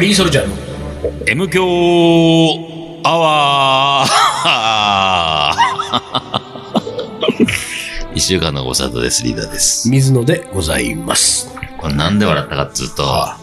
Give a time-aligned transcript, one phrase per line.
[0.00, 0.54] カリーソルジャーの
[1.26, 1.62] M 強
[3.04, 9.90] アワー 一週間のご沙汰です、リーダーです。
[9.90, 11.50] 水野でございます。
[11.76, 13.36] これなんで笑ったかっつうと、あ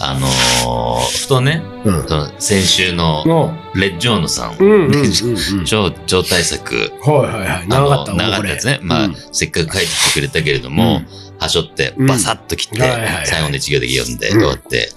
[0.00, 2.08] あのー、ふとね、うん。
[2.08, 5.62] その先週のの、レッジョーノさん、うんうんうんうん。
[5.64, 7.68] 超、超大作、はいはいはい。
[7.68, 8.80] 長かったあの長かったやつね。
[8.82, 11.02] まあ、うんせっかく帰ってきてくれたけれども、
[11.38, 14.90] はしょって、うんバサッと切って、はいはいはい最後の一行だけ読んで、うん終わって。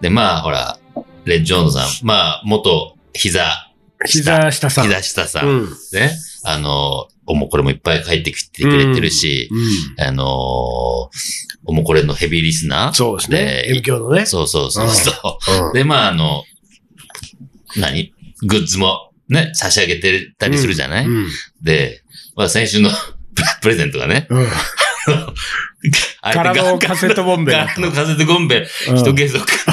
[0.00, 0.78] で、まあ、ほら、
[1.24, 3.70] レッジョーノさん、まあ、元、膝、
[4.06, 4.84] 膝下さん。
[4.84, 5.68] 膝下さん、うん。
[5.92, 6.12] ね。
[6.44, 9.48] あの、おもこれもいっぱい帰ってきてくれてるし、
[9.98, 10.04] うん。
[10.04, 10.26] あのー、
[11.64, 13.38] おもこれのヘビーリスナーそうですね。
[13.38, 14.26] で M 教のね。
[14.26, 15.66] そうそうそうそう。
[15.68, 16.44] うんで、まあ、あの、
[17.76, 18.12] 何？
[18.46, 21.28] グッズもね、差し上げてたりするじゃない、うん。
[21.62, 22.02] で、
[22.36, 22.90] まあ先週の
[23.62, 24.46] プレゼントがね、うん。
[26.22, 29.72] あれ空のカセットボンベだ空のカセットボンベ、うん一ケース送って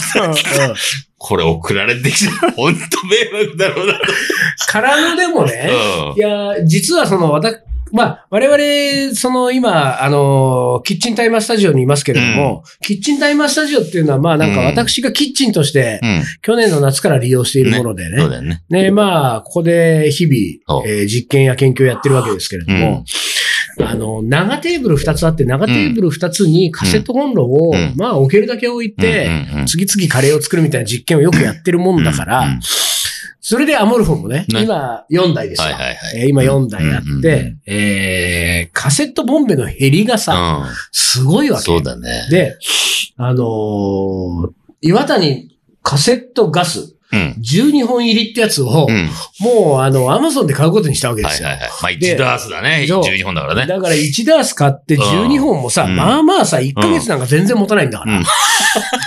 [1.18, 2.48] これ送られてきた。
[2.48, 4.00] ら、ほんと迷惑だろうなと。
[4.68, 5.70] 空のでもね、
[6.12, 6.16] うん。
[6.16, 7.52] いや、実はその、わた、
[7.92, 14.68] まあ、我々、その今、あの、キッチンタイマースタジオにいますけれども、キッチンタイマースタジオっていうのは、まあなんかうん。
[14.68, 16.24] 私がキッチンとして、うん。
[16.42, 18.18] 去年の夏から利用しているものでね。
[18.18, 18.64] そうだよね。
[18.70, 23.04] ね、まあ、ここで日々、えー実験や研究をやってるわけですけれども、
[23.80, 29.30] あの、長テーブル2つあって、長テーブル2つにカセットコンロを、うんまあ置けるだけ置いて、
[29.68, 32.60] 次々カレーを作るみたいな実験をよくやってるもんだから、
[33.40, 35.70] それでアモルフォンもね、ね今4台ですよ。
[36.28, 41.64] 今4台あって、えーカセットボンベの減りがさ、すごいわけ。
[41.64, 42.28] そうだね。
[42.30, 42.58] で、
[43.18, 44.52] あのー
[44.84, 46.94] 岩谷カセットガスうん。
[47.12, 49.10] 12本入りってやつを、うん。
[49.40, 51.50] もうあの、アマゾンで買うことにしたわけですよ。
[51.50, 52.00] はいはいはい。
[52.00, 52.86] まあ、1ダースだね。
[52.88, 53.68] そう12本だからね。
[53.68, 58.18] だから1ダース買って12本もさ、うんまあまあさ、1ヶ月なんか全然持たないんだから。
[58.18, 58.24] うん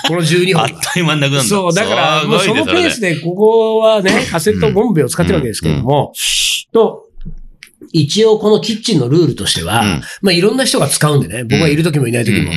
[0.07, 0.69] この12あっ。
[0.93, 1.49] という間になくなるんだ。
[1.49, 6.13] そう、だから、もうそのペースで、ここはね、カセットボンベを使ってるわけですけれども、
[6.73, 7.05] と、
[7.93, 12.53] 一応このキッチンのルールとしては、うんまあいろんな人が使うんでね、僕がいる時もいない時も、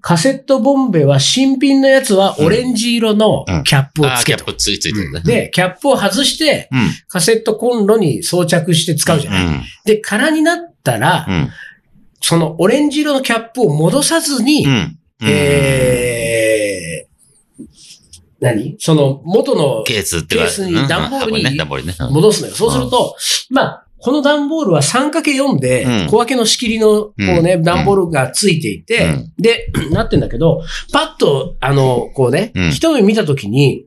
[0.00, 5.20] カセットボンベは新品のやつはオレンジ色のキャップをつけとキャップついついてるね。
[5.22, 6.90] で、キャップを外して、うん。
[7.08, 9.46] カセットコンロに装着して使うじゃない。
[9.46, 9.62] うん。
[9.84, 11.50] で、空になったら、うん。
[12.20, 14.98] そのオレンジ色のキャップを戻さずに、うん。
[15.26, 17.64] えー、
[18.40, 18.76] 何？
[18.78, 21.42] その元のケースっていうかケースに段ボールに
[22.12, 22.54] 戻すのよ。
[22.54, 23.16] そうすると、
[23.50, 26.06] まあ、この段ボールは 3×4 でうん。
[26.08, 27.62] 小分けの仕切りの、こうね、うん。
[27.62, 29.32] 段ボールがついていて、うん。
[29.38, 32.70] で、 なってんだけど、パッと、あの、こうね、うん。
[32.70, 33.86] 一目見たときに、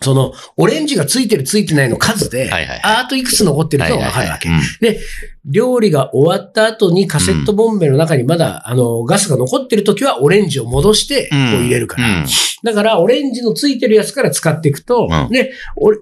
[0.00, 2.50] その、オレンジがついてるついてないの数で、
[2.82, 4.48] あーといくつ残ってるかがわかるわけ。
[4.48, 5.00] はいで、
[5.44, 12.20] 料理が終わった後にカセットボンベの中にまだ、あの、ガスが残ってるときはオレンジを戻して、こう入れるから。
[12.20, 12.26] うん。
[12.62, 15.28] だから、オレンジのついてるやつから使っていくと、うん。
[15.30, 15.98] で、俺、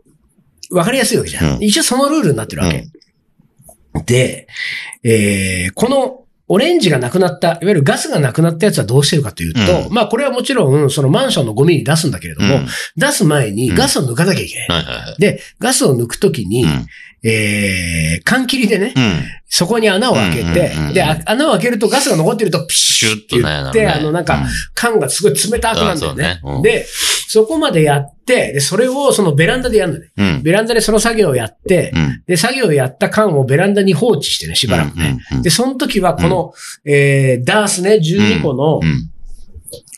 [0.71, 1.63] わかりやすいわけじゃん。
[1.63, 2.87] 一応そのルールになってるわけ。
[4.05, 4.49] で、
[5.03, 14.69] えー、この、オレンジがなくなった、いわゆるガスがなくなったやつはどうしてるかというと、うまあこれはもちろん、そのマンションのゴミに出すんだけれども、うん出す前にうんガスを抜かなきゃいけない。
[14.69, 15.21] はいはいはい。
[15.21, 16.87] で、ガスを抜くときに、うん
[17.25, 19.25] えー、缶切りでね、うん。
[19.49, 26.41] そこに穴を開けて、で、あ穴を開けるとガスが残ってると、ピシュッって言って、あの、なんか、缶がすごい冷たくなるんだよね。
[26.63, 26.85] で、
[27.29, 30.41] そこまでやって、で、それをそのベランダでやるのね。
[30.43, 32.23] ベランダでその作業をやって、うん。
[32.27, 35.19] で、作業をやった缶をベランダに放置してね、しばらくね。
[35.33, 35.43] うん。
[35.43, 36.53] で、その時はこの、
[36.85, 39.11] えー、ダースね、12個の、うん。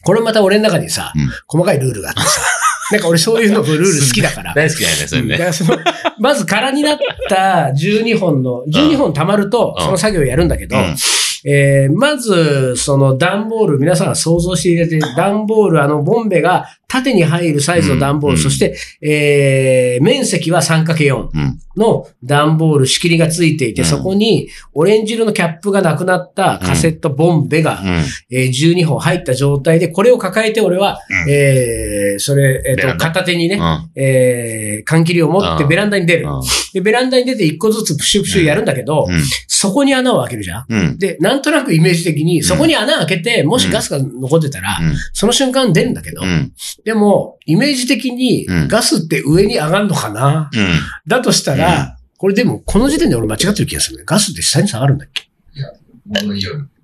[0.04, 2.40] これまた俺の中にさ、うん細かいルールがあってさ、
[2.92, 4.54] なんか俺そういうのルール好きだから。
[4.54, 5.28] 大好きだよね、それね。
[5.32, 5.78] だからその、
[6.18, 10.96] まず空になった12本の、12本溜まると、うんその作業をやるんだけど、うん
[11.44, 21.60] えーまず、その段ボール、皆さんが想像していただいて、段ボール、あの、ボンベが縦に入るサイズの段ボール、うんそして、えー面積は 3×4 うん。
[21.76, 27.88] の段ボール、仕切りがついていて、うんそこにオレンジ色のキャップがなくなったカセットボンベが、うん。
[28.30, 33.90] えー12本入った状態で、これを抱えて俺は、うんえーそれ、えっ、と、ベランダ片手にね、うん。
[34.02, 36.26] えー、缶切りを持ってうんベランダに出る。
[36.26, 36.42] うん
[36.72, 39.06] で、ベランダに出て一個ずつプシュプシュやるんだけど、
[39.46, 40.64] そこに穴を開けるじゃん。
[40.68, 40.98] うん。
[40.98, 44.78] で、なんとなくイメージ的に、そこに穴開けて、もしガスが残ってたら、
[45.12, 46.52] その瞬間出るんだけど、うん。
[46.84, 48.68] でも、イメージ的にうん。
[48.68, 50.68] ガスって上に上がるのかな、うん。
[51.06, 54.04] だとしたら、これでも、この時点で俺間違ってる気がするね。
[54.06, 55.28] ガスって下に下がるんだっけ？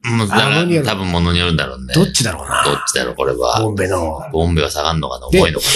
[0.06, 0.87] もうだあ物による。
[0.87, 1.94] 多分物によるんだろうね。
[1.94, 2.62] どっちだろうな？
[2.64, 3.62] どっちだろう、これは。
[3.62, 4.20] ボンベの。
[4.32, 5.31] ボンベは下がんのかな？
[5.31, 5.73] で重いのかな。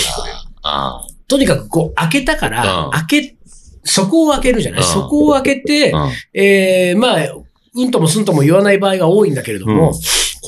[0.62, 2.91] あとにかくこう、開けたから、うん。
[2.91, 3.37] 開け、
[3.85, 4.87] そこを開けるじゃない、うん。
[4.87, 6.11] そこを開けて、あ。
[6.35, 7.21] えー、まあ、
[7.75, 9.94] うんともすんとも言わない場合が多いんだけれども、うん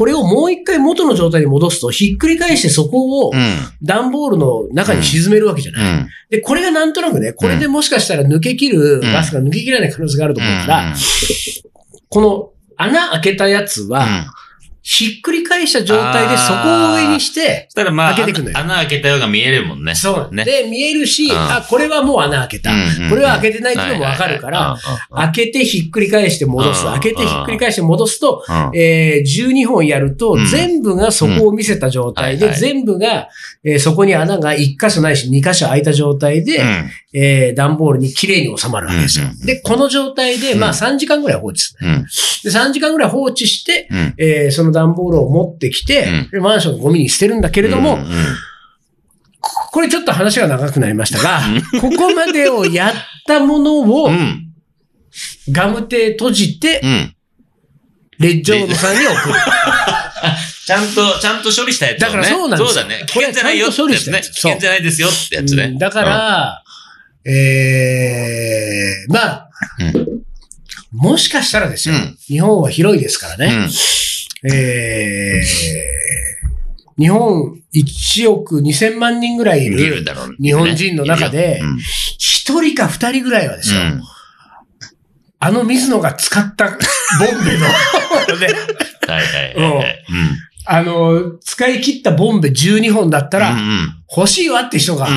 [0.01, 3.57] これをもう一回元の状態に戻すと、ひっくり返してそこをうん。
[3.83, 5.83] 段ボールの中に沈めるわけじゃない。
[5.83, 6.09] うん。
[6.31, 10.95] で、これがなんとなくね、これでもしかしたら抜け切るんガスが抜け切らない可能性があると思うから、
[12.09, 14.27] この穴開けたやつは、うん。
[14.83, 19.95] ひっくり返した状態でそこを上にして、そしたらまあ、開けてくのよ穴開けたようが見えるもんね。
[19.95, 20.35] そう。
[20.35, 20.45] ね。
[20.45, 22.71] で、見えるし、うんあ、これはもう穴開けた。
[23.11, 24.79] これは開けてないっていうのもわかるから、は
[25.11, 26.87] 開けてひっくり返して戻す。
[26.87, 28.45] うん開けてひっくり返して戻すと、
[28.75, 33.29] えー、12本やるとう、ん全部がそこを見せた状態で、全部が、
[33.65, 39.27] えーそこに穴が1箇所ないし2箇所開いた状態で、うんえー、段ボールに綺麗に収まるわけですよ。
[39.45, 42.03] で、この状態で、まあ3時間ぐらい放置する、うん。
[42.03, 42.09] で、
[42.51, 44.15] 3時間ぐらい放置して、うん。
[44.19, 48.07] えーその段ボールを持ってきて、うんでマンションのゴミに捨てるんだけれども、うんうん
[49.73, 51.41] これちょっと話が長くなりましたが、
[51.81, 52.93] ここまでをやっ
[53.27, 54.53] たものをうん。
[55.51, 57.17] ガムテ閉じてう、ん。
[58.19, 59.35] レッジョードさんに送る。
[60.67, 62.07] ちゃんと、ちゃんと処理したやつをね。
[62.07, 63.05] だからそうなんですよそうだね。
[63.07, 64.21] 危険じゃないよってやつね。
[64.21, 65.79] 危険じゃないですよってやつねうん。
[65.79, 66.63] だから、
[67.25, 69.49] えー、まあ、
[70.93, 73.69] もしかしたらですよ、うん日本は広いですからうね。
[74.49, 74.53] ん。
[74.53, 80.37] えー、日本1億2000万人ぐらいいいるるんだろうね。
[80.41, 84.03] 日本人の中でうん1人か2人ぐらいはですよ、うん。
[85.39, 87.61] あの水野が使ったボンベの、
[88.39, 88.47] ね、
[89.07, 90.05] はいはいはいはい。
[90.09, 90.39] うん。
[90.67, 95.09] あの、使い切ったボンベ12本だったら、うん欲しいわって人が。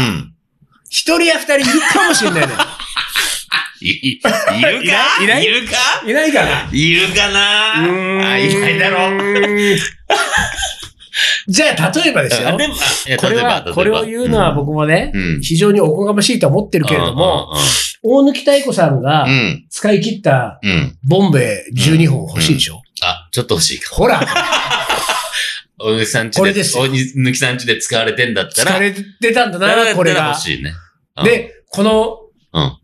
[0.88, 2.54] 一人や二人いるかもしれないね。
[3.84, 4.30] い、いるか？
[5.24, 5.44] いない？
[5.44, 5.74] いるか？
[6.08, 6.70] いないかな？
[6.72, 8.32] いるかな？
[8.32, 9.18] あ、いないだろう。
[9.18, 9.78] う。
[11.48, 12.58] じゃあ、例えばですよ。
[13.20, 15.42] これは、これを言うのは僕もね、うん。
[15.42, 17.54] 非常におこがましいと思ってるけれども、
[18.02, 19.28] 大貫太子さんが。
[19.70, 20.60] 使い切った。
[21.08, 23.94] ボンベ12本欲しいでしょ、あ、ちょっと欲しいか。
[23.96, 24.22] ほら、
[25.78, 30.40] 大貫さんちで、これですよ大貫さんちで使われてんだったら、疲れてたんだな、これが欲。
[30.40, 30.74] しいね。
[31.18, 32.20] うん、で、この、
[32.54, 32.78] うん。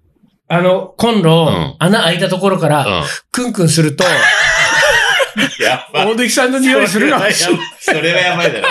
[0.51, 3.04] あの、コンロ、ん穴開いたところから、うん。
[3.31, 4.04] クンクンすると、
[5.62, 7.68] やっ大貫さんの匂いするかもしれない。
[7.80, 8.68] それはやばいだろ。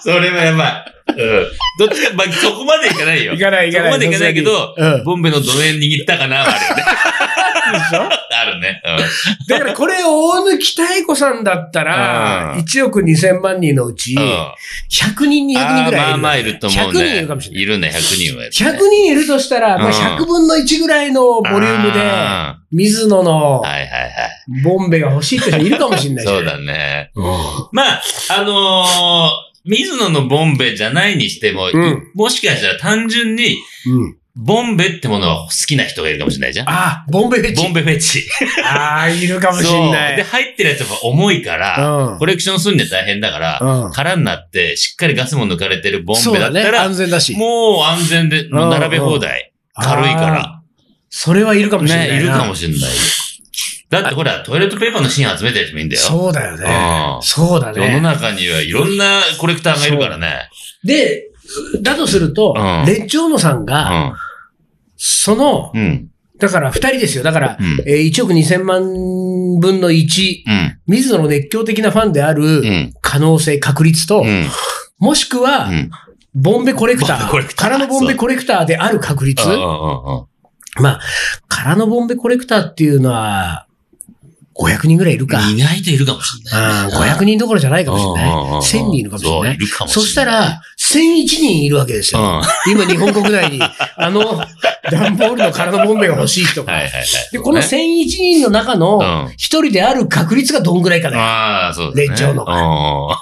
[0.00, 1.12] それはやばい。
[1.12, 1.46] うん。
[1.78, 3.34] どっちか、まあ、そこまでいかないよ。
[3.34, 3.92] いかないいかない。
[3.92, 5.04] そこまでいかないけど、うん。
[5.04, 6.76] ボンベの土円握ったかな、あるよね。
[6.76, 6.82] で
[7.78, 8.02] しょ？
[8.32, 8.82] あるね。
[9.48, 14.22] だからこれ、大貫太子さんだったら、うん1億2000万人のうち、うん。
[14.22, 14.28] うん。
[14.90, 17.00] 100人、200人ぐらいいるよね、まあまあいると思うね。
[17.00, 17.62] 100人いるかもしれない。
[17.62, 18.48] いるね、100人はね。
[18.52, 24.62] 100人いるとしたら、まあ、うん100分の1ぐらいのボリュームで、あ水野のーはいはいはい。
[24.64, 27.10] ボンベが欲しいって人いるかもしれないそうだね。
[27.14, 27.24] うん
[27.72, 34.16] まあ、あのー水野のボンベじゃないにしても、うんもしかしたら単純に、うん。
[34.36, 36.66] ボンベってものは好きな人がいるかもしれないじゃん。
[36.70, 37.62] あ、ボンベフェチ。
[37.62, 38.24] ボンベフェチ。
[38.64, 40.24] ああ、いるかもしれなで、い。
[40.24, 41.78] 入ってるやつは重いから、
[42.12, 46.32] うんコレクションするんで大変だから、うん空になってしっかりガスも抜かれてるボン。
[46.32, 47.34] ベだったら、安全だし。
[47.36, 49.52] もう安全で、もう並べ放題。
[49.74, 50.60] 軽いから。
[51.10, 52.14] それはいるかもしれないな。
[52.14, 52.78] ね、いるかもしれない。
[53.90, 56.02] だってほら、トイレットペーパーの芯集めてる人もいいんだよ。
[56.02, 56.64] そうだよね
[57.16, 57.18] う。
[57.18, 58.00] んそうだ世のね。
[58.00, 60.48] 中にはいろんなコレクターがいるからね。
[60.84, 61.29] で、
[61.82, 64.14] だとすると、うんレッジョーノさんうが、ん。
[64.96, 66.08] その、うん。
[66.38, 67.22] だから二人ですよ。
[67.24, 68.82] だから、うんえー1億2000万
[69.60, 70.78] 分の1、うん。
[70.86, 72.92] 水野の熱狂的なファンであるうん。
[73.00, 74.46] 可能性、確率と、うん。
[74.98, 75.90] もしくは、うん。
[76.34, 79.42] ボンベコレクター、空のボンベコレクターである確率。
[79.46, 80.26] ま
[80.90, 81.00] あ、
[81.48, 83.66] 空のボンベコレクターっていうのは、
[84.56, 85.40] 500人ぐらいいるか。
[85.48, 86.86] 意外といるかもしれない。
[86.86, 88.30] うん500人どころじゃないかもしれない。
[88.30, 89.58] うんうんうんうん1000人いるかもしれないい。
[89.58, 90.06] るかもしれない。
[90.06, 92.20] そしたら、1001人いるわけですよ。
[92.20, 92.72] うん。
[92.72, 93.60] 今日本国内に、
[93.96, 94.44] あの、
[94.90, 96.72] 段ボールの空のボンベが欲しい人が。
[96.72, 97.04] はいはいはい。
[97.32, 101.16] で、このね1001人の中のうん一人である確率がどんぐらいかね。
[101.18, 102.14] ああ、そうですね。
[102.14, 103.16] レッチョーノがが。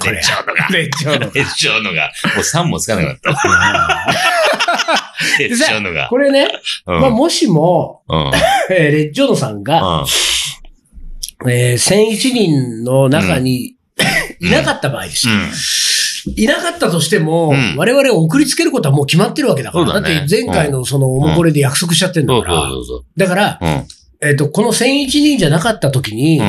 [0.00, 1.32] これレッチョーノが。
[1.34, 2.12] レッチョーノが。
[2.34, 3.30] もう3もつかなくなった。
[5.38, 6.08] レッチョーノが。
[6.08, 6.48] これね、
[6.86, 8.30] うんまあ、もしも、うん。
[8.70, 10.06] えーレッジョーノさんが、うん
[11.46, 13.76] えー1001人の中に、
[14.40, 15.34] いなかった場合ですよ。
[16.36, 20.00] いなかったとしても、うん我々を送りつけることはもう決まってるわけだから。
[20.00, 22.70] だねって前回のそのおもこれで約束しちゃってんだから。
[23.16, 23.60] だから。
[24.22, 26.40] えっ、と、この1001人じゃなかった時に。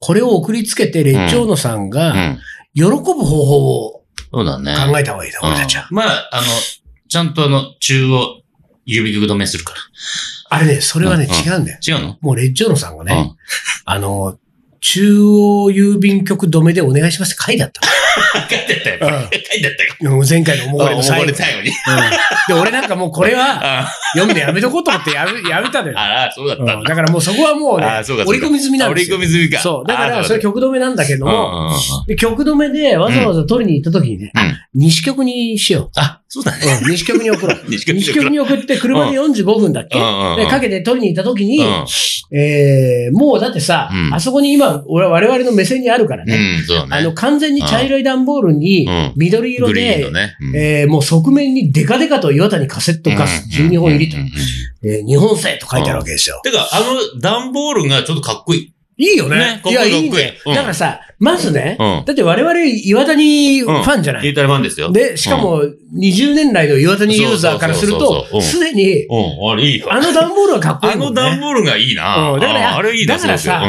[0.00, 2.38] これを送りつけて、レッジョーノさんうが、ん。
[2.74, 4.02] 喜ぶ方法を。
[4.90, 5.88] 考えた方がいいだ、俺たちは。
[5.90, 6.46] うんまあ、あの、
[7.08, 8.42] ちゃんとあの、中央、
[8.84, 9.74] 指曲止めするか
[10.48, 11.78] あれね、それはね、うん違うんだよ。
[11.88, 11.96] ら。
[11.96, 12.18] 違うの？
[12.20, 13.36] もうレッジョーノさんがね、うん
[13.84, 14.38] あの、
[14.80, 17.80] 中央郵便局止めでお願いしますって書いてあった
[18.48, 18.98] 書いてあったよ。
[19.02, 20.22] うん書いてあったよ。
[20.28, 21.32] 前回のおもこれの最後に。
[21.32, 21.36] うん
[22.48, 25.98] で、俺なんかもうこれはあ読んでやめとこうと思ってやめ やめたのよ。
[25.98, 26.94] あ、そうだったんだ。
[26.94, 27.86] からもうそこはもうね
[28.26, 29.16] 折り込み済みなんですよ。
[29.16, 29.60] 折り込み済みか。
[29.60, 29.88] そう。
[29.88, 31.76] だから、あそれ曲止めなんだけども、うんうん
[32.06, 36.58] で曲止めでわざわざ取りに行った時にね、うん西局にしよあ、そうだね。
[36.82, 36.84] う。
[36.84, 37.60] うん、西局 に送ろう。
[37.68, 39.98] 西局西局に送って車で45分だっけ？
[39.98, 41.86] で、かけて取りに行った時に、うん。
[42.36, 44.14] えー、もうだってさ、うん。
[44.14, 46.36] あそこに今、俺我々の目線にあるからね。
[46.90, 50.10] あの、完全に茶色い段ボールにうん、緑色で、
[50.54, 54.16] えーもう側面にデカデカと岩谷カセットガス12本入りと。
[54.82, 56.40] 日本製と書いてあるわけですよ。
[56.44, 58.72] てか、あの、段ボールがちょっとかっこいい。
[58.98, 59.36] いいよね。
[59.36, 60.38] ねいや、いいね。
[60.46, 64.28] うんだからさ、まずね、うんだって我々岩谷ファンじゃない？
[64.28, 64.90] イータリファンですよ。
[64.90, 65.62] で、しかも
[65.94, 71.04] 20年来の岩谷ユーザーからするとすでに、うん、あの段ボールはかっこいあいね。
[71.04, 72.30] の段ボールがいいな。
[72.32, 73.62] うんだからああれいいな、だからさ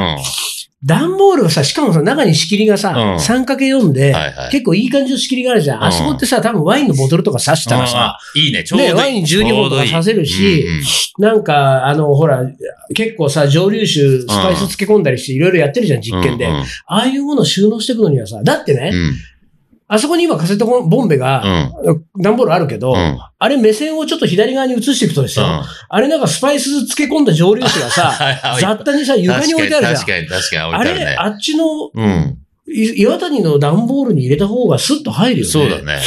[0.84, 3.16] 段ボールをさ、しかもさ、中に仕切りがさ、うん。
[3.16, 4.52] 3×4 で、はいはい。
[4.52, 5.78] 結構いい感じの仕切りがあるじゃん。
[5.80, 5.84] うん。
[5.86, 8.94] あそこってさ、多分ワインのボトルとか刺したらさ、あいいね、ちょうどいい。
[8.94, 10.68] ねワイン12本とか刺せるしいい。
[10.68, 10.84] うんうん。
[11.18, 12.44] なんか、あの、ほら、
[12.94, 16.46] 結構さ、蒸留酒、スパイス漬け込んだりして、いろいろやってるじゃん、実験で。
[16.46, 19.16] うんああいうものを収納していくのにはさ、だってね、うん
[19.90, 21.44] あそこに今カセットボンベが、
[22.22, 28.14] 段ボールあるけど、うんあれ目線をちょっと左側に移していくとですよ、うんあれなんかスパイス漬け込んだ蒸留酒がさ、
[28.60, 29.96] 雑多にさ、床に置いてあるじゃん。
[29.96, 31.16] 確かに、確かに、あれ、置いてあるね。
[31.18, 32.38] あっちの、うん。
[32.70, 35.52] い岩谷の段ボールに入れた方がスッと入るよね。
[35.52, 36.02] そうだね。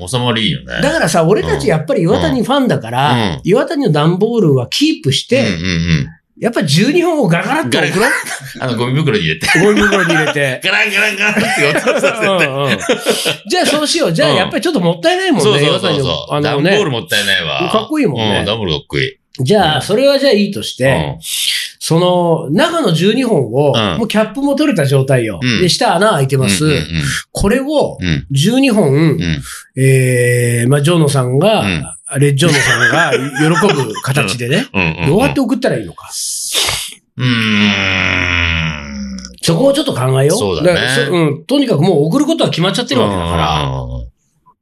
[0.00, 0.08] うん。
[0.08, 0.80] 収まりいいよね。
[0.80, 6.08] だからさ、俺たちやっぱり岩谷ファンだから、うん岩谷の段ボールはキープしうんうんて、うん。
[6.38, 8.10] やっぱ12本をガラガラっと送ろう。
[8.60, 9.46] あの、ゴミ袋に入れて。
[9.60, 10.60] ゴミ袋に入れて。
[10.64, 13.48] ガランガランガランって音させて。
[13.48, 14.12] じゃあそうしよう。
[14.12, 15.80] じゃあうんやっぱりちょっともったいないもんね、そうそう。
[15.80, 16.34] そうそう。
[16.34, 16.76] あ段のね。
[16.76, 17.68] ボールもったいないわ。
[17.70, 19.18] かっこいいもんねうん、段ボールかっこいい。
[19.40, 21.18] じゃあ、それはじゃあいいとして、
[21.78, 25.38] その、中の12本を、うんもうキャップも取れた状態よ。
[25.42, 26.64] うんで、下穴開いてます。
[27.32, 29.42] これを、うんうん12本、うん
[29.76, 31.84] えー、まあ、ジョーノさんが、うん
[32.18, 36.10] レッジョーノさんが喜ぶ形でね、 うんうんどうやって送ったらいいのか。
[37.16, 38.62] うーん。
[39.42, 40.38] そこをちょっと考えよう。
[40.38, 41.44] そうだねからそうん。
[41.44, 43.62] とにかくもう送ることは決まっちゃってるわけだから。
[43.68, 44.12] うん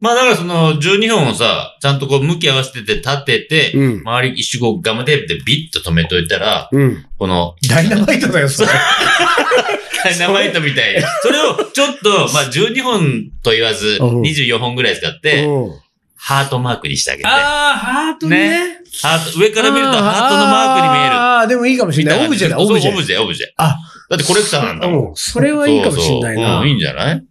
[0.01, 4.01] まあだからその12本をさ、ちゃんとこう向き合わせてて立てて、うん。
[4.01, 7.05] 周り一周こうガムテープでビッと止めといたら、うん。
[7.19, 8.69] この、ダイナマイトだよ、それ。
[10.03, 11.03] ダイナマイトみたいに。
[11.23, 15.73] それをちょっと、まあ12本と言わず、うん24本ぐらい使って、うん
[16.23, 17.29] ハートマークにしてあげて。
[17.29, 18.79] ああ、ハートね。
[19.03, 21.15] ハート、上から見るとハートのマークに見える。
[21.15, 22.27] ああ、でもいいかもしれない。
[22.27, 22.93] オブジェだ、オブジェ。
[22.93, 23.47] オブジェ、オブジェ。
[23.57, 23.77] あ、
[24.11, 25.09] だってコレクターなんだもん。
[25.09, 25.17] うん。
[25.17, 26.57] それはいいかもしれないな。
[26.57, 27.25] そうんいいいんじゃない？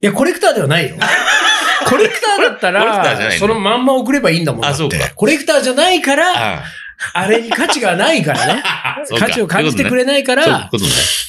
[0.00, 0.96] や、コレクターではないよ。
[1.86, 4.74] コレクターだったら、のそのまんま送ればいいんだもんだって。
[4.74, 6.62] あそうかコレクターじゃないから、あ
[7.12, 8.62] あれに価値がないからね。
[9.18, 10.70] 価値を感じてくれれないから。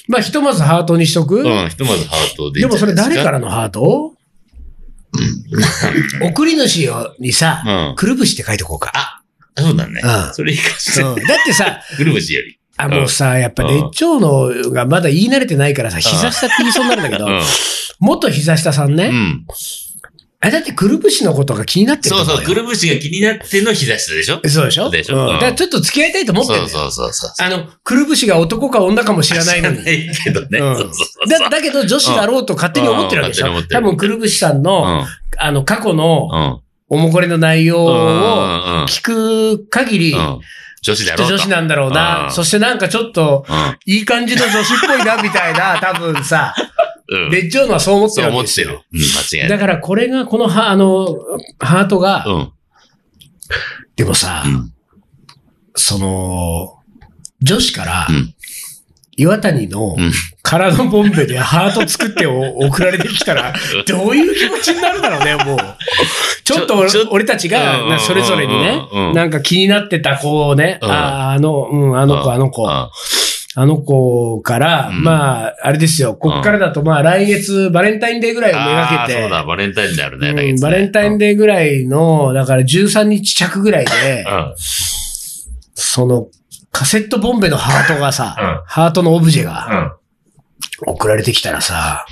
[0.08, 1.42] まあ、ひとまずハートにしとく。
[1.42, 2.94] うん、ひとまずハートでいいでもそれ。
[2.96, 4.15] 誰からのハート？
[6.22, 7.96] 送り主にさ、うん。
[7.96, 9.22] くるぶしって書いておこうか。
[9.58, 10.32] そうだねう。
[10.32, 11.26] んそれいいかもしれうんない。
[11.28, 12.60] だってさ、ぐるぶしより。
[12.78, 17.42] あ、もうさ、やっぱうん熱調のがまだ言い慣れてないからさ、膝下って言いそうになるんだけど、うん。
[18.00, 19.46] 元膝下さんね、うん。
[20.46, 24.90] あれだってくるぶしのことが気になってるそうそう、くるぶしが気になっての膝下でしょそうでしょ？
[24.92, 25.16] でしょ？
[25.16, 26.92] うんうんだからちょっと付き合いたいと思ってるんそう。
[26.92, 27.46] そうそうそう。
[27.46, 29.78] あの、くるぶしが男か女かも知らないのに。
[29.78, 30.60] 知らないけどね。
[30.60, 33.52] うんそうそうそうだだけど女子だろうと勝手に思ってるわけでしょ？
[33.58, 35.04] うん多分くるぶしさんの、
[35.40, 36.42] あの、過去のうん。
[36.42, 36.60] うん。
[36.88, 40.40] おもこれの内容うんをうんうん聞く限り、うん。
[40.84, 42.28] 女子だろう女子なんだろううな。
[42.28, 43.78] んそしてなんかちょっと、うん。
[43.92, 46.54] いい感じの女子っぽいな、みたいな、多分さ、
[47.10, 47.30] うん。
[47.32, 48.94] レッジョーノはそう思ってそうるわけですよ思ってる。。
[48.94, 49.50] うん、間違いない。
[49.50, 51.18] だからこれが、このは、あの、
[51.60, 52.52] ハートが、うん。
[53.96, 54.74] でもさ、うん。
[55.76, 56.80] その、
[57.42, 58.34] 女子からうん、
[59.18, 63.52] 岩谷のうん空のボンベでハート作ってお 送られてきたら、
[63.88, 65.58] どういう気持ちになるだろうね、もう。
[66.44, 72.90] ちょっとょちょ俺たちがうんなそれぞれにねうんうん、なんか気になってた子をね、うんあーあの、うん、あの子、あの子、うん
[73.58, 84.54] あの子から、うんまあ、あれですよ、こっからだとまあ来月バレンタインデーぐらいをめがけて、そうだ、バレンタインであるね、うん来月ねバレンタインデーぐらいの、だから13日着ぐらいで、うん。
[85.74, 86.28] その、
[86.72, 89.92] カセットボンベのハートがさ、うんハートのオブジェうがん。
[90.86, 92.06] 送られてきたらさ、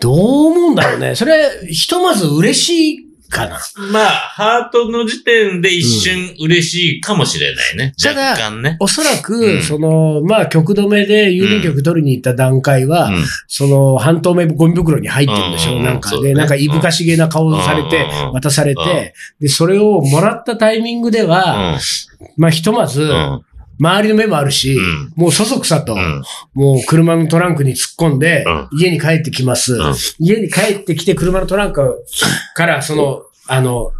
[0.00, 1.16] どう思うんだろうね。
[1.16, 3.58] それ、ひとまず嬉しいかな。
[3.92, 7.94] まあ、ハートの時点で一瞬嬉しいかもしれないね。
[8.02, 8.76] ただ若干ね。
[8.80, 9.62] おそらく、うん。
[9.62, 13.24] その、まあ、曲止めで郵便局取りに行った段階は、うん。
[13.46, 15.80] その、半透明ゴミ袋に入ってるんでしょ、う。
[15.80, 16.34] んなんかで、ね。
[16.34, 18.84] なんかいぶかしげな顔をされてうんうん、渡されうん。
[18.84, 21.78] て、で、それをもらったタイミングでは、
[22.36, 23.44] まあ、ひとまず、うん。
[23.80, 25.12] 周りの目もあるし、うん。
[25.16, 26.22] もうそそくさと、うん。
[26.52, 28.68] もう車のトランクに突っ込んで、うん。
[28.78, 29.94] 家に帰ってきます、ん。
[30.18, 32.04] 家に帰ってきて車のトランク
[32.54, 33.92] から、その、あの、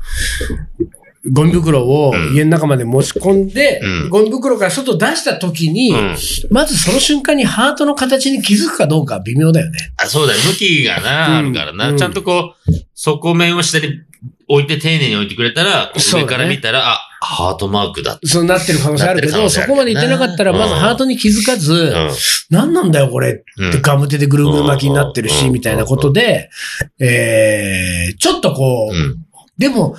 [1.31, 2.35] ゴミ袋をうん。
[2.35, 4.09] 家の中まで持ち込んで、うん。
[4.11, 6.17] ゴミ袋から外出した時に、うん。
[6.51, 9.79] まずその瞬間にハートの形に気づくかどうかは微妙だよね。
[9.97, 10.41] あ、そうだよ。
[10.47, 11.89] 向きがな、あうんるからな。
[11.91, 11.97] うん。
[11.97, 14.01] ちゃんとこう、底面を下に
[14.49, 18.19] 置いて丁寧に置いてくれたら、上から見たら、あ、ハートマークだ。
[18.25, 22.11] そうなってる可能性あるけど、そこまで言ってなかったら、うんまずハートに気づかず、うん。
[22.51, 26.51] 何なんだよこれってうんガム手でぐるぐる巻きになってるし、うんみたいなことで、
[26.99, 29.27] えー、ちょっとこう、うん。
[29.59, 29.97] でも、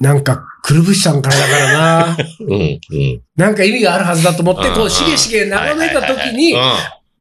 [0.00, 2.80] なんか、くるぶしさんからだからな、 うん。
[2.90, 3.20] うん。
[3.36, 6.60] なんか意味があるはずだと思って、こうしげしげ眺めた時にうん、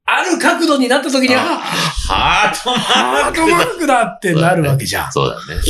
[0.09, 5.11] ある角度になった時に、あ、ハートマークハートマークだってなるわけじゃん。
[5.11, 5.61] そうだね。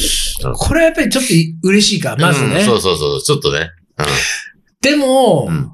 [0.56, 1.34] これはやっぱりちょっと
[1.67, 2.60] 嬉しいか、まずね。
[2.60, 3.22] うんそうそうそう。
[3.22, 3.72] ちょっとね。
[4.79, 5.72] でも、うん。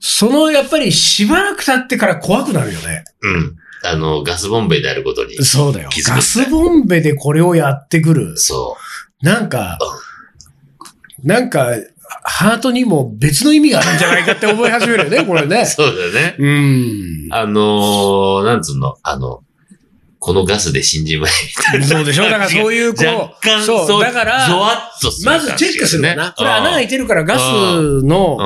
[0.00, 3.04] そのやっぱりしばらく経ってから怖くなるよね。
[3.22, 3.56] うん。
[3.84, 5.36] あの、ガスボンベであることに。
[5.44, 5.90] そうだよ。
[6.08, 8.36] ガスボンベでこれをやってくる。
[8.36, 8.76] そ
[9.22, 9.78] なんか、
[11.22, 11.68] なんか、
[12.26, 15.46] ハートにも別の意味があるんじゃないかって思い始めるよね、 これう。
[15.46, 15.66] ね。
[15.66, 16.36] そうだよね。
[16.38, 17.28] うん。
[17.30, 19.40] あのー、なんつうの、あの、
[20.18, 21.82] このガスで死んじまえ。
[21.82, 22.24] そうでしょ？
[22.24, 25.38] だからそういう、こう、そう、だから、ゾワッとするま。
[25.38, 26.32] ずチェックするかな。
[26.34, 28.38] これ穴開いててるからガスの、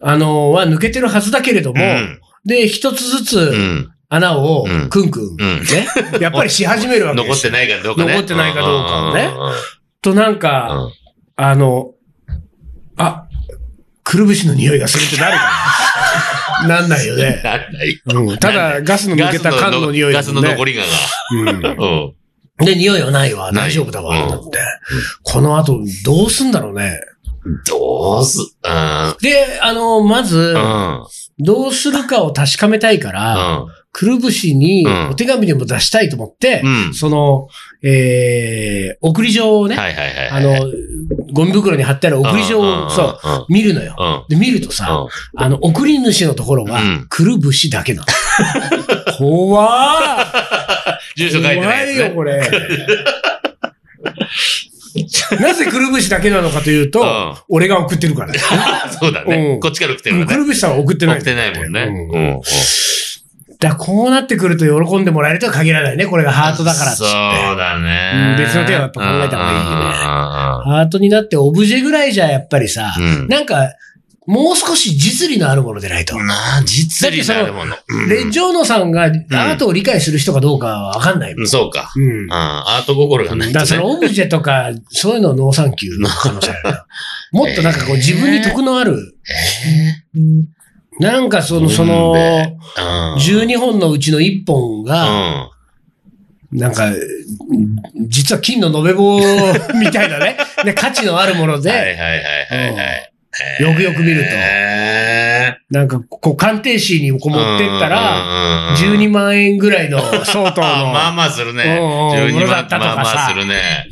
[0.00, 2.20] あの、は抜けてるはずだけれども、うん。
[2.44, 3.88] で、一つずうつん。
[4.10, 5.60] 穴をうんクンクン、うん。
[5.64, 5.88] ね、
[6.20, 7.34] やっぱりし始めるわけですよ。
[7.34, 8.12] 残ってないかどうかね。
[8.12, 9.30] 残ってないかどうかをね
[10.02, 10.88] と、なんか、
[11.34, 11.94] あの、
[12.96, 13.26] あ、
[14.04, 15.44] くるぶしの匂いがするってなるか
[16.62, 16.68] な。
[16.80, 17.40] なんないよね。
[17.42, 20.82] なんないうん、ただ、ガスの抜けた缶の匂いガスの残りが
[21.32, 21.70] うんが。
[21.70, 22.64] うん。
[22.64, 23.50] で、匂いはないわ。
[23.52, 24.24] 大丈夫だわ。
[24.24, 24.58] うんだって。
[25.22, 27.00] この後、どうすんだろうね。
[27.66, 29.16] どうす、うん。
[29.20, 31.02] で、あの、まずう、ん。
[31.38, 33.68] どうするかを確かめたいから、うん。
[33.92, 37.48] くるぶしにうんお手紙でも出したいと思って、うんその、
[37.82, 40.42] えー、送り状をね、あはい。
[40.42, 40.66] の、
[41.32, 44.24] ゴミ袋に貼ってある送り状を、そう、う見るのよ。
[44.28, 45.06] で、見るとさ、
[45.36, 48.06] あの、送り主のところはうん、くるぶしだけなの。
[49.18, 50.26] 怖
[51.16, 52.48] 住所書いてないやつ怖いよ、ね。
[52.50, 52.50] これ。
[55.40, 58.38] なぜくるぶしだけなのかというと、うん俺が送ってるからね。
[59.00, 59.28] そうだうん。
[59.28, 60.34] ねこっちから来てるからね。
[60.34, 61.16] くるぶしさんは送ってない。
[61.16, 62.40] 送ってないもんね。
[63.62, 66.06] だこうなってくると喜んでもらえるとは限らないね。
[66.06, 67.04] これがハートだからっつって。
[67.04, 67.12] そう
[67.56, 68.36] だね。
[68.36, 69.92] うん別の手をやっぱ考えた方がいいねね。
[69.94, 73.72] ハートになってオブジェぐらいじゃやっぱりさ、うんなんか、
[74.26, 76.16] もう少し実利のあるものでないと。
[76.16, 77.76] なあ、実利なるもの。
[77.88, 81.32] うんレジョーノさんがアートを理解する人かどうかはわかんない。
[81.32, 81.92] うんそうか。
[81.94, 82.32] うんうん。
[82.32, 83.52] アート心がないとね。
[83.52, 86.86] だからそのオブジェとか、そういうのノーサンキューの可能性あるな。
[87.30, 89.14] もっとなんかこう自分に得のある、
[91.02, 93.14] なんかその、その、うん。
[93.14, 95.50] 12本のうちの1本うが、ん。
[96.52, 96.90] なんか、
[98.06, 99.18] 実は金の延べ棒
[99.80, 102.14] みたいなね、ね価値のあるもので、はいはいはいは
[102.72, 103.12] いはい。
[103.62, 111.64] よくよく見るとへなんかこう鑑定士にこうー持ってったら、ら12万円ぐらいの相当 あの、まあまあするね。
[111.64, 113.86] うんうん12ものだ万ったとかさまあまあするね。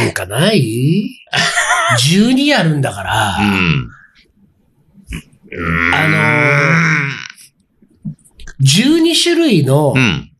[0.00, 1.10] なんかない
[2.00, 3.90] ?12 あるんだから、うん。
[5.94, 6.16] あの
[8.60, 10.30] 12種類のうん。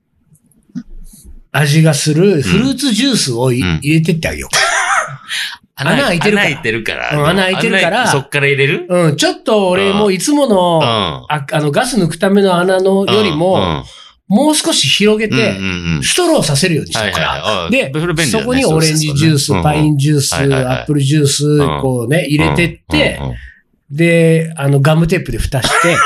[1.52, 4.48] 味がするフルーツジュースをいうん入れてってあげよ
[5.74, 7.10] 穴開いてるから穴開いてるから。
[7.18, 8.86] うん穴開いてるから穴そっから入れる？
[8.90, 8.96] う。
[9.08, 10.82] うん、ちょっと俺もいつもの、うん。
[10.82, 13.84] ああの、ガス抜くための穴のよりも、
[14.28, 16.02] もう少し広げうん、うんて、うんうん。
[16.02, 17.28] ストローさせるようにしはいとくから。
[17.30, 17.70] はいはい。
[17.70, 23.36] でそれ便利だねそこにオレンジジュース、パインジュース、はいはいはいアップルジュース、んこうね、入れてってうん、うんうん
[23.90, 25.96] で、あの、ガムテープで蓋して、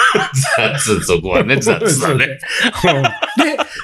[0.56, 2.26] 雑、そこはね、 雑だね。
[2.26, 2.38] で、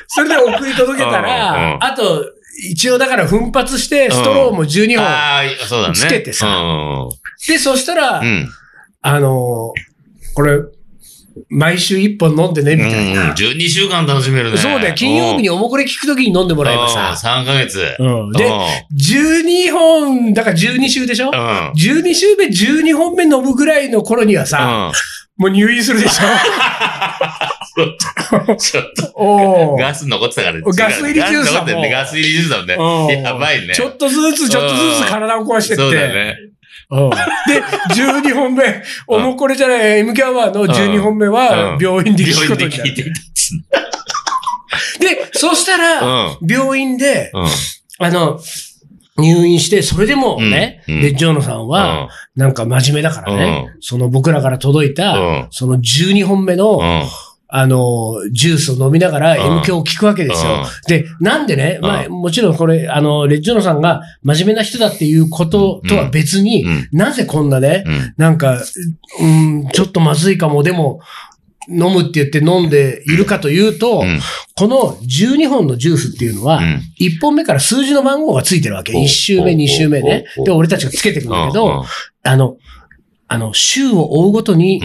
[0.09, 2.25] それで送り届けたら、あと、
[2.71, 5.95] 一応だから奮発して、ストローも12本。
[5.95, 6.47] つけてさ。
[6.47, 7.09] うん
[7.49, 8.23] で、そしたら。
[9.03, 9.73] あの、
[10.35, 10.59] これ、
[11.49, 13.35] 毎週1本飲んでね、みたいうんな。
[13.35, 14.57] 12週間楽しめるね。
[14.57, 17.15] そうだよ、金曜日におもこれ聞くときに飲んでもらえばさ。
[17.17, 17.81] 3ヶ月。
[17.99, 18.51] うんで、
[18.95, 21.27] 12本、だから12週でしょ？
[21.29, 21.33] うん。
[21.73, 24.91] 12週目、12本目飲むぐらいの頃にはさ、
[25.37, 26.19] もう入院するでし
[27.77, 28.57] うん。
[28.57, 33.23] ちょっと、ガス残ってたから違うガス入りジュースだもんガス入りジュースだもんうんね。
[33.23, 33.75] やばいね。
[33.75, 35.83] ちょっとずつ、ちょっとずつ体を壊してって。
[35.83, 36.37] そうだね。
[36.91, 37.11] うん。
[37.11, 37.17] で、
[37.95, 41.33] 12本目、おもこれじゃない、MK アワーの12本目うん。
[41.33, 42.91] は病院で聞く病ことになる。
[42.91, 42.95] 院
[45.01, 46.37] でそしたら、の。
[46.49, 47.33] 病院で。
[47.99, 48.41] あの、
[49.19, 50.95] 入院して、それでもね、うん。
[50.97, 51.03] うん。
[51.03, 51.69] レッジョーノさん。
[51.69, 55.47] は、なんか真面目だからね、その僕らから届いた、うん。
[55.51, 57.03] その12本目の、うん。
[57.49, 60.51] あの、ジュースを飲みながらうん M 響を聞くわけですよ。
[60.53, 66.89] うんで、なんでね、まあ、もちろんこれ、あの、レッジョーノさんが真面目な人だっていうこととは別に、うん。
[66.93, 68.15] なぜこんなね、うん。
[68.17, 68.59] なんか、
[69.21, 71.01] うん、ちょっとまずいかも、でも、
[71.69, 74.21] 飲むって言って飲んでいるかというと、うん。
[74.57, 78.93] この12本のジュースっていうのは、うん1本目から数字の番号がついてるわけ。
[78.93, 81.85] ほう1周目、ほう2周目ねで、俺たちがつけていくんだけうど、
[82.23, 82.57] あの、
[83.29, 84.83] あの、週を追うごとに。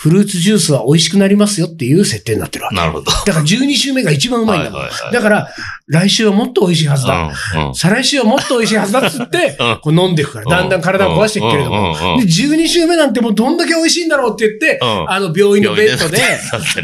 [0.00, 2.76] フルーツジュースは美味しくなりますよっていう設定になってるわけ。
[2.76, 3.12] なるほど。
[3.12, 4.80] だから12週目が一番うまいんだもん。
[4.80, 5.48] はいはいはいだから、
[5.88, 7.30] 来週はもっと美味しいはずだ。
[7.54, 7.68] うん。
[7.68, 7.74] うん。
[7.74, 11.92] 再来週はもっと美味しいはずだっつって うん、こう飲んでいくから、だんだん体を壊していくけれども。
[11.92, 16.18] もで、12週目なんてもうどんだけ美味しいんだろうって言って、うんあの病院のベッドで、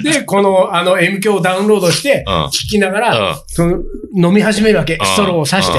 [0.03, 3.79] で、で、この、あの、M 響をダウンロードして、うん聞きながら、うんその、
[4.15, 4.99] 飲み始めるわけ。
[5.03, 5.79] ストローを刺して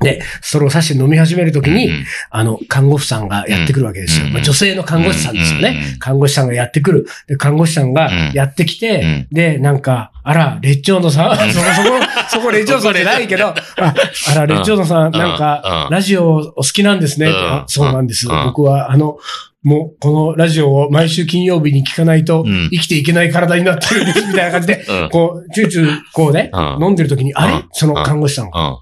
[0.00, 4.26] で、ストローを刺して飲み始めるときに、うんあの、看護婦さんがやってくるわけですよ。
[4.26, 5.80] うんまあ、女性の看護師さんですよね。
[5.92, 7.06] うん看護師さんがやってくる。
[7.28, 8.32] で、看護師さんがうん。
[8.34, 11.88] やってきて、で、なんか、あら、レッチョーノさん、そこそこ、
[12.28, 15.94] そこレッチョーノさんじゃないけど、ああら、レッチョーノさん、なんか、うん。
[15.94, 17.32] ラジオお好きなんですね。
[17.66, 18.28] そうなんです。
[18.28, 18.44] うん。
[18.46, 19.18] 僕は、あの、
[19.62, 22.68] もう、このラジオを毎週金曜日に聞かないとうん。
[22.70, 25.08] 生きていけない体になってるんです、みたいな感じで、うん。
[25.10, 26.84] こう、チューチュー、こうね、うん。
[26.84, 27.54] 飲んでる時に、あれ？
[27.54, 27.64] うん。
[27.72, 28.78] その看護師さんが、うん。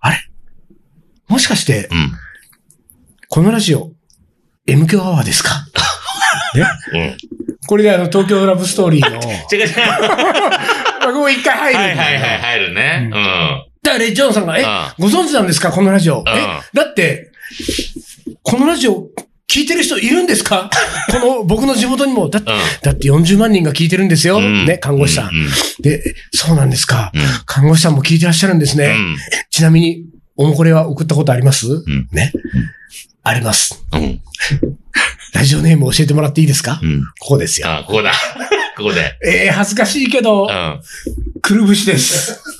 [1.33, 2.12] もしかして、うん。
[3.29, 3.90] このラジオ、
[4.66, 5.51] M 響アワーですか？
[6.55, 6.59] う
[6.99, 7.16] ん。
[7.66, 9.16] これであの、東京ラブストーリーの、
[9.51, 9.68] 違う違う。
[9.79, 10.61] は
[11.07, 13.11] ここ一回入るんだよいはいはい、入るね。
[13.12, 13.64] ううんん。
[13.83, 14.64] だから、ジョーノさんが、え、
[14.99, 15.71] ご存知なんですか？
[15.73, 16.23] このラジオ。
[16.29, 16.33] え、
[16.75, 17.31] だって、
[18.42, 19.07] このラジオ、
[19.49, 20.68] 聞いてる人いるんですか？
[21.11, 22.29] この、僕の地元にも。
[22.29, 22.59] だって、うん。
[22.83, 24.37] だって40万人が聞いてるんですよ。
[24.38, 25.29] うんね、看護師さん。
[25.29, 25.49] うん。
[25.83, 27.11] で、えそうなんですか？
[27.14, 28.87] うん看護師さんも聞いてらっしゃるんですね。
[28.87, 29.16] うん。
[29.51, 30.05] ちなみに、
[30.37, 32.33] おもこれは送ったことあります、んね。
[33.23, 33.85] あります。
[33.92, 34.21] うん。
[35.35, 37.03] ラジオネーム教えてもらっていいですか、うん。
[37.21, 37.68] ここですよ。
[37.71, 38.12] あ、ここだ。
[38.77, 39.16] ここで。
[39.25, 40.81] えー、恥ずかしいけどう、ん。
[41.40, 42.40] くるぶしです。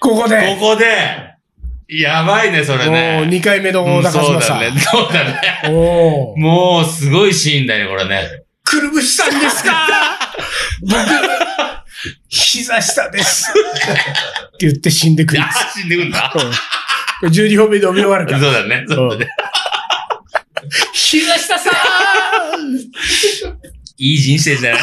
[0.00, 1.34] ここで、ここで、
[1.88, 2.94] やばいね、それもう
[3.26, 3.28] ね。
[3.38, 4.60] 2回目のうん高島さん。
[4.60, 4.80] そうだね。
[4.80, 5.40] そうだね。
[5.70, 8.42] おーもう、すごいシーンだね、これね。
[8.64, 9.86] くるぶしさんですか？
[10.82, 10.96] 僕、
[12.28, 13.50] 膝下です。
[13.50, 13.54] っ
[14.58, 15.42] て言って死んでくる。
[15.42, 16.30] あ、死んでくんだ。
[16.32, 16.38] こ
[17.26, 18.40] れ12本目で飲み終わるから。
[18.40, 18.84] そうだね。
[18.88, 19.28] そうだね。
[20.92, 22.76] 膝下さん
[23.98, 24.80] いい人生じゃない。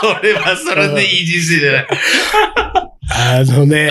[0.00, 1.86] それはそれでいい人生じゃない。
[3.12, 3.90] あのね、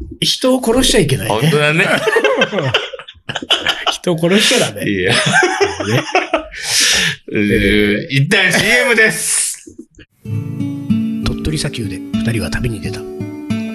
[0.00, 0.08] うん。
[0.20, 1.32] 人を殺しちゃいけないね。
[1.32, 1.86] 本当だね。
[3.90, 4.88] 人を殺しちゃダメ。
[4.88, 5.14] いや。
[7.28, 9.76] うー一旦 CM です。
[11.48, 13.00] 鳥取砂丘で二人は旅に出た。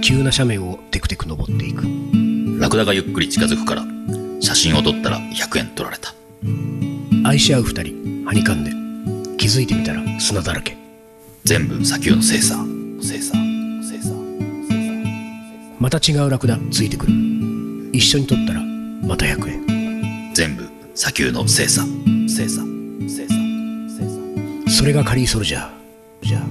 [0.01, 1.83] 急な斜面をテクテク登っていく。
[2.59, 3.83] ラクダがゆっくり近づくから、
[4.39, 6.13] 写真を撮ったら100円取られた。
[7.27, 8.71] 愛し合う二人、はにかんで。
[9.37, 10.77] 気づいてみたら砂だらけ。
[11.45, 12.63] 全部砂丘の精査。
[13.01, 13.33] 精査。
[13.81, 14.13] 精査。
[15.79, 17.13] また違うラクダついてくる。
[17.91, 20.31] 一緒に撮ったらまた100円。
[20.35, 21.83] 全部砂丘の精査。
[22.27, 22.61] 精査。
[23.07, 23.33] 精査。
[23.97, 24.71] 精査。
[24.71, 25.69] それがカリーソルジャー。
[26.21, 26.43] じゃあ、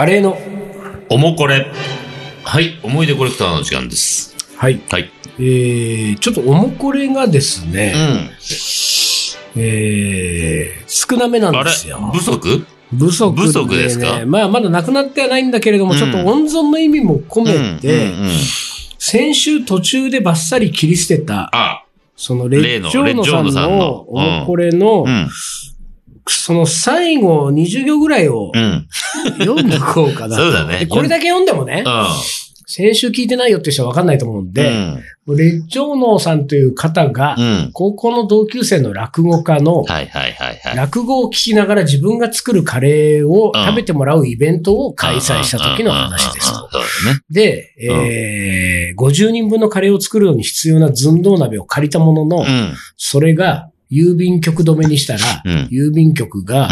[0.00, 0.38] カレーの、
[1.10, 1.70] おもこれ。
[2.42, 4.34] はい、思い出コレクターの時間です。
[4.56, 4.80] はい。
[4.88, 5.10] はい。
[5.38, 8.30] えー、ちょっとおもこれがですうね、ん。
[9.60, 11.98] えー、少なめなんですよ。
[12.14, 12.64] 不足？
[12.98, 13.46] 不足で、ね。
[13.46, 14.24] 不足ですか？
[14.24, 18.30] まあ、まだなくなってはないんだけれども、うんちょっと温存の意味も込めて、うんうんうん
[18.98, 21.84] 先週途中でバッサリ切り捨てた、あ、
[22.16, 25.28] そのレッジョーノさんレッジョーノさんののおもこれの、うん。
[26.32, 28.88] その最後20行ぐらいをうん。
[29.38, 30.36] 読んでこうかな。
[30.36, 31.84] そうだねでこれだけ読んでもね、
[32.72, 34.52] 先週聞いてないよって人は分かんないと思うんうん。
[34.52, 37.70] で、レッジョーノさんという方がう、ん。
[37.72, 39.84] 高校の同級生の落語家の。
[40.76, 46.68] 落語を聞きながら自分が作るカレーを食べてもらうイベントを開催した時の話ですと。
[47.28, 52.74] で、えー、50人分のカレーを作るのに必要な寸胴鍋を借りたものの、うん。
[52.96, 56.68] それが郵便局止めにしたら、うん郵便局が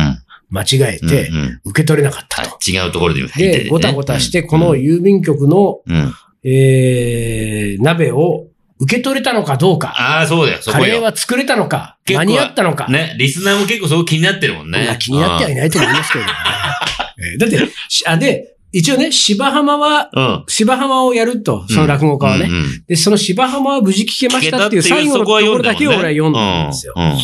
[0.50, 2.50] 間違えてうんうん受け取れなかったと。
[2.50, 6.12] はい違うところで見てねで、ごたごたして、この郵便局の、うん。
[6.44, 8.46] えー、鍋を
[8.80, 11.00] 受け取れたのかどうか、ああ、そうだよ、そカレー。
[11.00, 14.96] は作れたのか、結構間に合ったのか、ね、リスナーも結構そこ気になってるもんねいや。
[14.96, 16.30] 気になってはいないと思いますけどね。
[17.32, 20.44] えーだって、しあ、で、一応ね、芝浜は、うん。
[20.46, 22.46] 芝浜をやると、その落語家はね。
[22.46, 26.94] うんうんで、その芝浜は無事聞けましたっていう最後のところだけを俺は読んだんですよ。
[26.96, 27.18] うんうん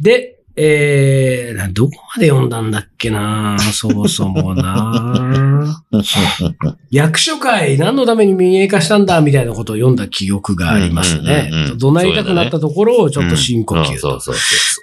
[0.00, 5.82] で、えー、などこまで読んだんだっけなそもそもな。
[6.92, 11.48] 役所会何のために民営化したんだみたいなことを読んだ記憶がありますね。
[11.50, 11.74] うんうんうんう。
[11.74, 14.00] ん怒鳴りたくなったところをちょっと深呼吸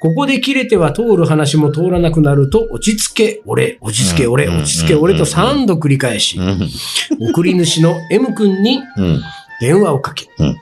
[0.02, 6.38] ここで切れては通る話も通らなくなると、落ち着け、俺、落ち着け、俺、うん落ち着け、俺と3度繰り返し。
[7.20, 9.22] 送り主の M 君にうん。
[9.62, 10.58] 電話をかけ、うん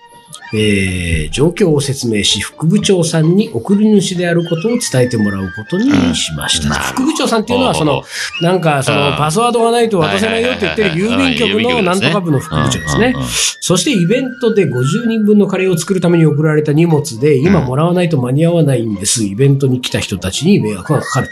[0.54, 6.68] えー状況を説明し、副部長さんに送り主であることを伝えてもらうことにしました。
[6.68, 8.04] うん副部長さんっていうのは、その、
[8.42, 13.16] なんか、そのうん、パスワードがないと渡せないよって言ってる郵便局のなんとか部の副部長ですね。
[13.60, 19.24] そしてイベントで50人分のカレーを作るために送られた荷物で、今もらわないと間に合わないんです。
[19.24, 21.30] イベントに来た人たちに迷惑がかかる。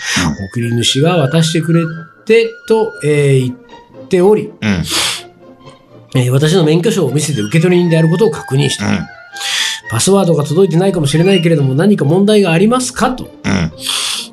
[0.53, 1.83] 送り主が渡してくれ
[2.25, 3.53] てと、えー
[3.97, 4.83] 言っており、うん。
[6.13, 6.21] うん。
[6.21, 8.85] えー私の免許証を見せて受け取り人であることを確認した。
[9.89, 13.23] パスワードが届いてないかもしれないけれども何か問題がありますかと。
[13.25, 13.71] うん。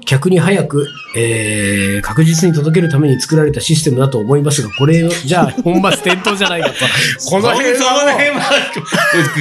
[0.06, 6.74] 客に早く、えー確実に届けるために作られたシステムだと思いますが、これを、 じゃあ本末転倒じゃないかと。
[7.30, 7.74] この辺は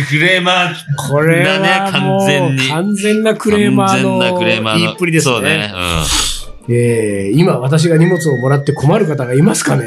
[0.10, 0.74] クレーマー。
[1.10, 5.34] これはだね完全に完全なクレーマーの完全なクレーマーの言いっぷりですね。
[5.34, 5.74] そうね。
[6.70, 9.86] えー今私が荷物をもらって困る方がいますかね？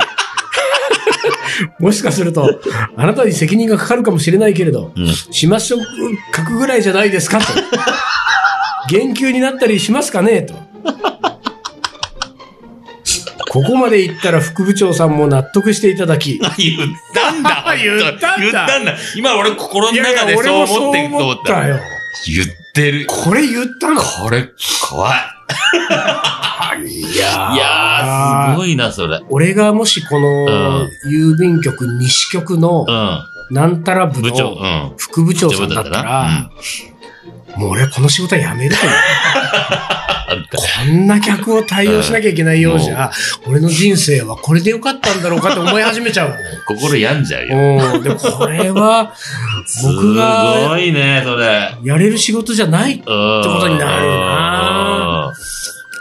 [1.78, 2.60] もしかすると、
[2.96, 5.04] あなたに責任がかかるかもしれないけれど、うん。
[5.04, 5.14] うん。
[5.14, 5.80] しましょう、
[6.34, 7.46] 書くぐらいじゃないですかと。
[8.88, 10.54] 言及になったりしますかねと。
[13.48, 21.66] ここまで言ったら副部長さんも納得していただき、 言ったんだ言ったんだ言ったんだ今俺心の中でそう思ってると思った。
[21.66, 21.80] よ。
[22.26, 23.06] 言ってる。
[23.06, 24.50] これ言ったのこれ、
[24.82, 25.12] 怖い。
[26.84, 29.20] いやいやー、すごいな、それ。
[29.28, 34.56] 俺がもしこの郵便局西局のうなんたら部長。
[34.96, 36.50] 副部長さんだったら、
[37.56, 38.82] もう俺はこの仕事は辞めると
[40.56, 43.10] こんな客を対応しなきゃいけないようじゃ、
[43.46, 46.34] 俺の人生はこれでよかったんだろうかって思い始めちゃう
[46.66, 48.02] 心病んじゃうよ。
[48.02, 49.14] で、これは、
[49.82, 51.76] 僕がすごいね、それ。
[51.84, 52.94] やれる仕事じゃない。
[52.94, 55.32] ってことになるな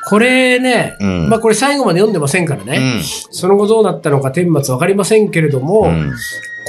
[0.08, 3.02] これね、うんまあこれ最後まで読んでませんからね。
[3.32, 6.14] その後どうなったのか天末わかりませんけれども、うん。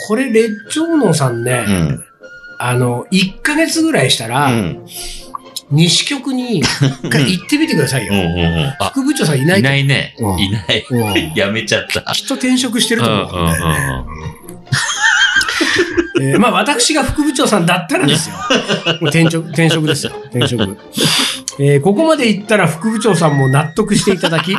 [0.09, 2.05] これ、レッジョーノさんね、うん。
[2.59, 4.87] あの、1ヶ月ぐらいしたら、うん。
[5.71, 6.59] 西局に
[7.03, 8.13] 一回行ってみてくださいよ。
[8.15, 8.21] うん。
[8.21, 8.75] うん。
[8.79, 10.15] あ、副部長さんいないいとないね。
[10.19, 10.87] うんいない。
[10.89, 12.03] うんやめちゃった。
[12.13, 13.31] きっと転職してると思うね。
[13.33, 14.07] うんうんうん
[16.21, 18.37] えーまあ私が副部長さんだったらですよ。
[18.37, 20.13] もう転職、転職ですよ。
[20.31, 20.79] 転職。
[21.59, 24.55] えーここまで言ったら副部長さんも納得していただき、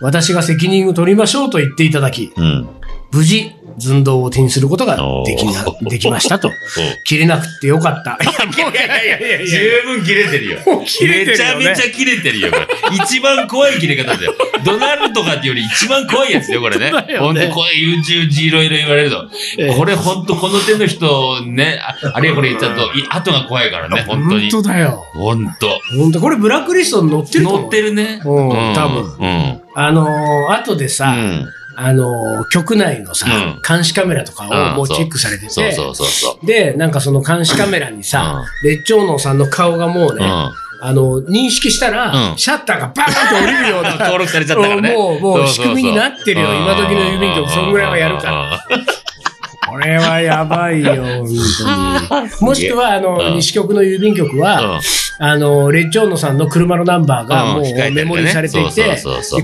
[0.00, 2.68] 私が責任を取りましょうと言っていただき、うん。
[3.12, 6.50] 無事、寸胴を手にすることができなできましたと。
[7.04, 8.18] 切れなくってよかった。
[8.22, 10.58] いや、いやいやいやいやいや十分切れてるよ。
[10.86, 12.66] 切れてるよねめちゃめちゃ切れてるよ、これ。
[13.04, 14.34] 一番怖い切れ方だよ。
[14.64, 16.90] ドナルドかってより一番怖いやつよ、これね。
[16.90, 19.28] 本当だよねほんと、こういう YouTube いろいろ言われると。
[19.58, 24.50] ええこれほんと、この手の人ね、ああれやこれ言っちゃうと、い後が怖いからね、本当に。
[24.50, 25.06] 本当だよ。
[25.14, 25.80] ほんと。
[25.96, 27.62] 本当これブラックリストに載ってると思う。
[27.62, 28.20] 乗ってるね。
[28.24, 29.60] うん多分うん。
[29.74, 31.48] あのー後でさ、うん。
[31.82, 35.74] あのー局内のさ、うん監視カメラとかうんをもうチェックされてて。
[36.44, 40.52] で、なんかその監視カメラにさ、列長能さんの顔がもうね、うん。
[40.82, 44.92] あの、認識したら、うんシャッターがバーンと降りるような、 登録されちゃったからね。
[44.92, 46.48] もう、もう仕組みになってるよ。
[46.54, 48.30] 今時の郵便局、そんぐらいはやるから。
[48.32, 48.60] ら。
[49.70, 52.30] これはやばいよ、本当に。
[52.40, 54.80] もしくは、あの、うん西局の郵便局は、
[55.22, 58.96] あの、レッジョーノさんの車のナンバーがもうメモリされていて、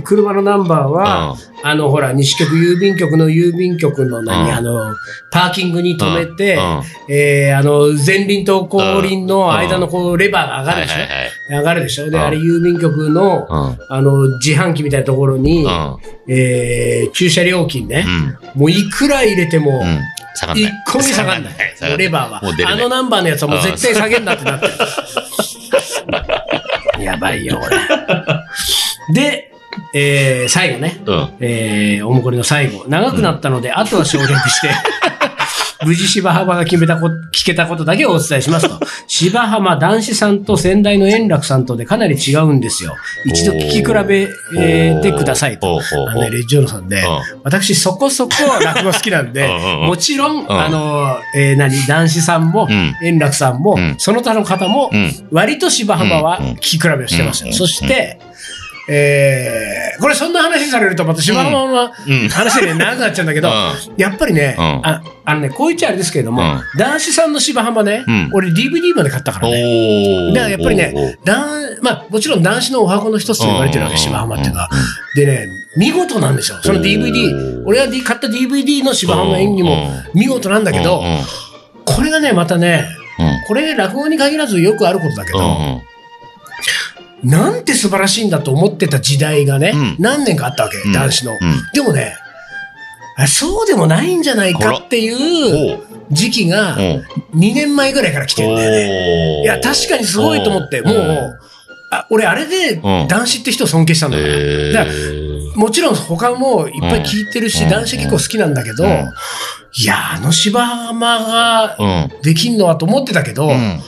[0.03, 4.95] 車のナンバーは、あの、ほら、西局郵便局の郵便局の何、うんあの、
[5.31, 6.83] パーキングに止めて、うん
[7.15, 11.57] えー、あの、前輪と後輪の間のこう、レバーが上がるでしょ？
[11.59, 12.11] 上がるでしょ？
[12.11, 13.79] で、うんあれ郵便局の、うん。
[13.91, 15.97] あの、自販機みたいなところに、うん。
[16.27, 18.07] えー、駐車料金ね、
[18.55, 18.61] うん。
[18.63, 20.01] もういくら入れても、うん。
[20.37, 20.65] 下がんない。
[20.65, 21.55] 一個に下がんない。
[21.99, 22.41] レバーは。
[22.67, 24.73] あのナンバーのやつはもう絶対下げんなってなってる。
[26.99, 27.77] やばいよ、これ。
[29.15, 29.53] で、
[29.95, 31.01] えー、最後ね。
[31.05, 31.29] うん。
[31.41, 32.85] えー、おもこりの最後。
[32.89, 34.71] 長くなったので、あとは省略して、
[35.85, 38.79] 無事芝浜が決めたこ、聞けたことだけをお伝えしますと。
[39.07, 42.95] 芝浜男子さんと先代の円楽さんとでかなり違うんですよ。
[43.25, 45.81] 一度聞き比べ、えー、てくださいと。
[46.09, 47.03] あのね、レッジョーノさんで、
[47.43, 49.49] 私そこそこ落語好きなんで
[49.87, 50.51] もちろん、ん。
[50.51, 55.13] あの、えー、何、男子さんもうん、円楽さんもうん、その他の方もう、ん。
[55.31, 57.49] 割と芝浜は聞き比べをしてますよ。
[57.49, 57.55] うん。
[57.55, 58.19] そして、
[58.89, 62.29] えー、これそんな話されるとまた芝浜のうん。
[62.29, 63.53] 話で長くなっちゃうんだけど、う
[63.97, 64.65] やっぱりね、うん。
[64.85, 66.79] ああのね、こう言っちゃあれですけれども、うん。
[66.79, 68.31] 男子さんの芝浜ね、うん。
[68.33, 70.31] 俺 DVD まで買ったからおね。
[70.31, 70.35] ー。
[70.35, 74.69] だからやっぱりね男まあもちろん男子のお箱の一つと言われてるわけ、芝浜っていうのは。
[74.71, 76.59] うんでね、見事なんですよ。
[76.63, 81.03] そのお DVD ー、俺が買った DVD の芝浜の演技も見事なんだけど
[81.87, 82.85] これがね、またね、
[83.19, 83.45] うん。
[83.49, 85.96] これ落語に限らずよくあることだけど、うん
[87.27, 89.97] なんて素晴らしいんだと思ってた時代がね、うん。
[89.99, 90.93] 何年かあったわけ、うん。
[90.93, 91.33] 男子の。
[91.33, 91.39] うん。
[91.75, 92.15] でもね、
[93.19, 97.05] あそうでもないんじゃないかっていう時期がおう。
[97.35, 99.43] 2年前ぐらいから来てるんだよね。
[99.43, 101.39] いや、確かにすごいと思って、もう、
[101.91, 103.09] あ俺あれでうん。
[103.09, 107.71] 男子って人を尊敬したんだからーもちろん他もいっぱい聞いてるし、うん。
[107.71, 108.91] 男子結構好きなんだけど、うん。
[108.91, 112.23] いや、あの芝浜がうん。
[112.23, 113.81] できんのはと思ってたけど、うん。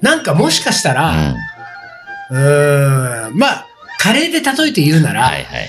[0.00, 1.34] なんかもしかしたら、
[2.30, 3.66] うーん、まあ、
[3.98, 5.68] カレーで例えて言うなら、はいはいはい。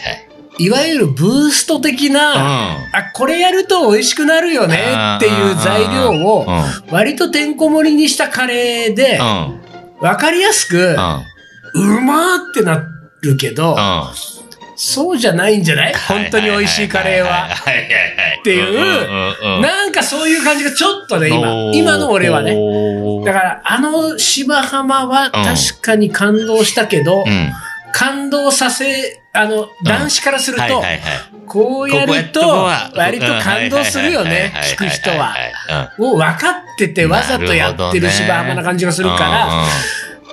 [0.59, 4.75] いわゆるブースト的な、あ、これやると美味しくなるよね
[5.17, 6.93] っていう材料をうん。
[6.93, 9.59] 割とてんこ盛りにしたカレーでう、ん。
[10.01, 10.95] わかりやすく、
[11.75, 11.97] うん。
[11.97, 12.83] うまーってな
[13.21, 13.77] るけど、
[14.81, 15.93] そうじゃないんじゃない？
[16.07, 17.49] 本当に美味しいカレーは。
[18.39, 22.55] っていうなんかそういう感じがちょっとね、今、今の俺はね。
[22.55, 27.51] ねだから、あの芝浜は確かに感動したけど、うん。
[27.91, 30.81] 感動させ、あの、男子からすると。
[31.45, 32.39] こうやると、
[32.95, 35.35] 割と感動するよね、聞く人は。
[35.97, 36.01] い。
[36.01, 39.65] もう分かっててわざとやってる芝浜な感じがするから、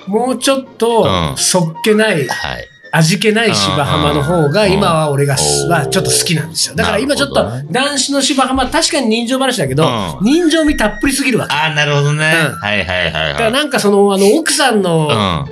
[0.07, 2.67] もうちょっとう、んそっけない、はい。
[2.97, 6.75] 味気ない芝浜の方が、うん今は俺がうんはちょっと好きなんですよ。
[6.75, 7.35] だから今ちょっと
[7.71, 11.53] 男子の芝浜、確かに人情話だけどう、人情味たっぷりすぎるわけ。
[11.53, 12.33] ああ、なるほどね。
[12.51, 13.51] うんはいはいはいだからはい。
[13.53, 15.45] なんかその、あの、奥さんの、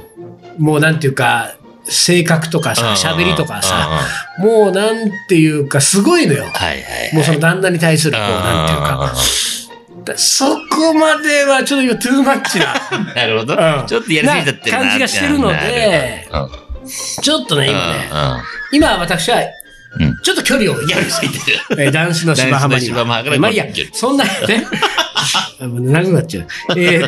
[0.58, 0.64] うん。
[0.64, 1.56] もうなんていうか、
[1.86, 4.02] 性格とかさ、喋りとかさ、
[4.40, 6.44] もうなんていうか、すごいのよ。
[6.44, 6.74] はいは
[7.12, 7.14] い。
[7.14, 9.14] もうその旦那に対する、こう、なんていうか。
[10.06, 12.76] だそこまではちょっと今、トゥーマッチな。
[13.16, 13.88] なるほどうん。
[13.88, 16.65] ちょっとやりすぎちゃってるなな感じがしてるのでうん
[17.22, 18.78] ちょっとね、今ね、うん。
[18.78, 19.38] 今私は
[19.98, 22.90] うん、ちょっと距離をやりすぎて 男子の芝浜に
[23.40, 23.66] まあいいや。
[23.94, 24.32] そんなね、
[25.60, 26.48] 長くなっちゃう。
[26.80, 27.08] えっ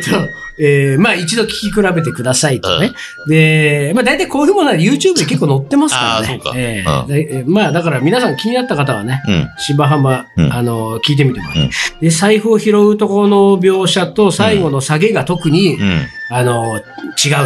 [0.60, 2.92] えーまあ一度聞き比べてくださいとね。
[3.28, 6.40] で、まあ大体こういうものは YouTube で結構載ってますからね。
[6.44, 6.92] あえうん。
[7.04, 9.48] ーでえーまあだから皆さん気になった方はね、うん。
[9.58, 10.52] 芝浜、うん。
[10.52, 11.70] あの、聞いてみてもらって、うん。
[12.00, 16.06] で、財布を拾うところの描写と最後の下げが特に、うん。
[16.30, 16.82] あの、違う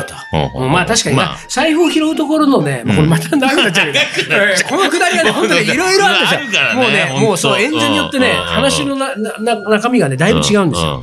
[0.07, 0.15] と。
[0.57, 0.65] うん。
[0.65, 1.27] うんまあ確かに、まあ。
[1.27, 6.75] まあ、財布を拾うところのね、まあこれまた長くなっちゃうけど、えーこのくだりがね、 本当にいろいろあるんですよ。
[6.75, 8.45] もうね、もうそう、演者によってね、うん。
[8.45, 11.03] 話のななな中身がね、だいぶ違うんですよ。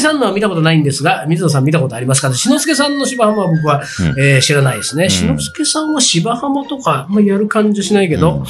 [0.00, 2.32] さんのは見たことないんですが、水野さん見たことありますか？
[2.32, 5.06] 篠介さんの芝浜は僕は、うんえー知らないですね。
[5.06, 8.44] ん篠介さんは芝浜とか、あんまりやる感じしないけど、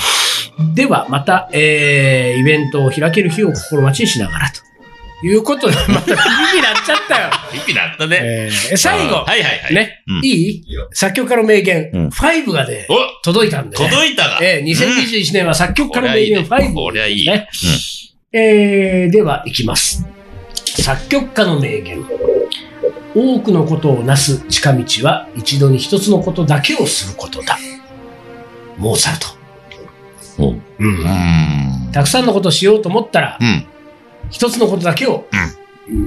[0.74, 4.60] では、また、えー、イベントを開ける日を心待ちにしながらと。
[5.24, 7.30] いうことで、 また、響きなっちゃったよ。
[7.54, 8.18] 一気になったね。
[8.22, 9.74] えー最後、はいはいはい。
[9.74, 10.64] ね、うんいい？
[10.92, 13.88] 作曲家の名言、うん5がね、お届いたんで、ね。
[13.88, 14.38] 届いたが。
[14.42, 16.74] えー、2021年は作曲家の名言5。
[16.74, 17.26] こりゃいい。
[17.26, 17.48] ね
[18.32, 20.04] えー、では、いきます。
[20.80, 22.04] 作曲家の名言。
[23.14, 27.58] 多くのことをなす近道は一度に一つのことだけをすることだ。
[28.78, 29.26] モーツァルト。
[30.38, 30.62] うん。
[30.78, 31.92] うんうん。
[31.92, 33.66] たくさんのことをしようと思ったら、うん。
[34.30, 35.26] 一つのことだけを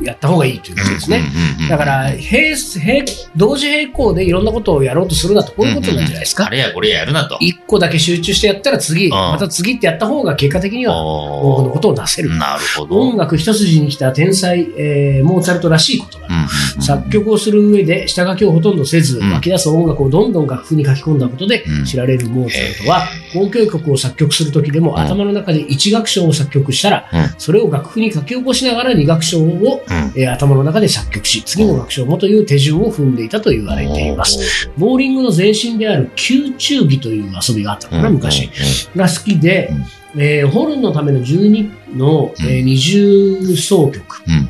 [0.04, 1.24] やった方がいいということですね。
[1.70, 6.46] だから、並並同時並行でいろんなことをやろうとするなと、こういうことなんじゃないですか。
[6.46, 7.38] あれやこれややるなと。
[7.40, 12.36] 一個だけ集中してやったら次、んまた次ってやった方が結果的には多くのおことをなせる。
[12.38, 13.00] なるほど。
[13.00, 16.28] 音楽一筋に来た天才、えーモーツァルトらしい言葉。
[16.28, 16.46] うん
[16.82, 30.22] 作曲をする上で下書きをほとんどせず、うん湧き出す音楽をどんどん楽譜に書き込んだことでうん知られるモーツァルトは、交響曲を作曲するときでもん頭の中で一楽章を作曲したら、うんそれを楽譜に書き起こしながら二楽章を、うん。
[30.22, 34.70] えー頭の中で作曲し、次の楽章もという手順を踏んでいたと言われています。
[34.78, 37.88] ボーリングの前身である宮中儀という遊びがあった。
[37.90, 38.50] のかな、昔。
[38.96, 39.72] が好きで、
[40.18, 44.50] えーホルンのための12の、えー二重奏曲うん。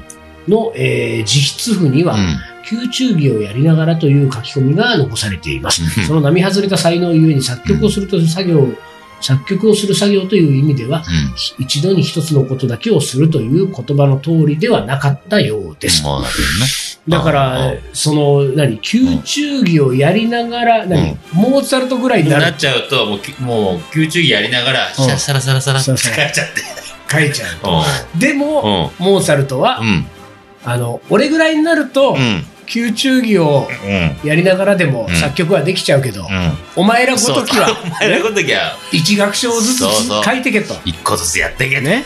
[0.54, 1.40] の、えー自
[1.74, 2.16] 筆譜には、
[2.72, 5.82] 宮中儀をやりながらという書き込みが残されています。
[6.00, 6.06] うん。
[6.06, 8.68] その並外れた才能ゆえに作曲をするという作業、
[9.26, 11.04] 作曲をする作業という意味では、
[11.58, 16.04] 一度に一つのことだけをするという言葉の通りではなかったようです。
[16.04, 16.96] そうだけどね。
[17.08, 26.62] だかうらん、その、何、宮中儀をやりながら、何、うんモーツァルトぐらいになっちゃうと、もうき、もう、宮中儀やりながら、シャサラサラサラってそうそう使っちゃって。
[27.12, 27.82] 書いちゃうと。
[28.16, 29.04] うでも、ん。
[29.04, 30.06] モーツァルトは、うん。
[30.64, 32.46] あの、俺ぐらいになると、うん。
[32.74, 34.28] 宮中儀をうん。
[34.28, 36.58] やりながらでもうん作曲はできちゃうけど、うん。
[36.76, 41.86] お前らごそうときは、 お前らごときは、一楽章ずつ書いてけと、一個ずつやっていけね。
[41.86, 42.06] ね、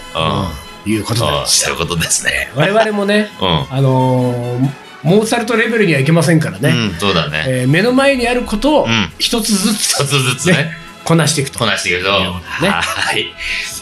[0.86, 0.92] うん。
[0.92, 1.68] いうことなんですよ。
[1.68, 2.50] そういうことですね。
[2.56, 3.66] 我々もね、 うん。
[3.70, 4.70] あのー
[5.02, 7.46] モーツァルトレベルにはいけませんからね、うん、そうだね。
[7.48, 10.74] えー目の前にあることをうん一つずつ一つずつね、
[11.10, 11.58] こなしていくと。
[11.58, 12.12] こなしていくと。
[12.12, 13.34] ねはい。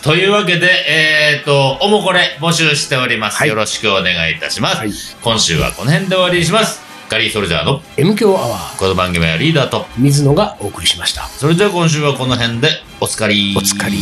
[0.01, 4.77] というわけで、えっ、と、おもこれ募集しております、はいよろしくお願いいたします。
[4.77, 6.81] はい今週はこの辺で終わりにします。
[7.09, 11.27] ガリーソルジャーの M 強アワー、この番組はリーダーと、水野がお送りしました。
[11.27, 12.69] それでは今週はこの辺で
[13.01, 13.53] おつかり。
[13.57, 13.97] おつかり。